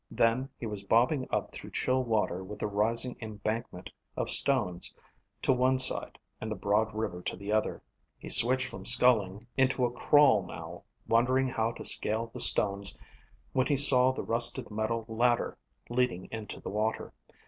[0.09, 4.95] Then he was bobbing up through chill water with the rising embankment of stones
[5.43, 7.83] to one side and the broad river to the other.
[8.17, 12.97] He switched from skulling into a crawl now, wondering how to scale the stones
[13.53, 15.55] when he saw the rusted metal ladder
[15.87, 17.13] leading into the water.